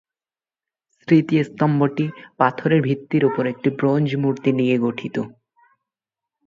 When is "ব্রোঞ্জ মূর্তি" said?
3.71-4.49